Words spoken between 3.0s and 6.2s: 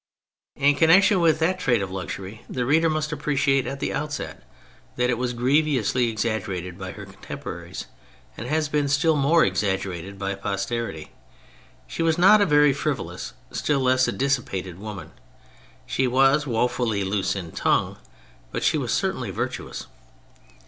appreciate at the outset that it was grievously